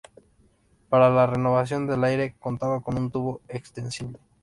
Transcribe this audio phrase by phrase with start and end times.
[0.89, 4.17] Para la renovación del aire contaba con un tubo extensible.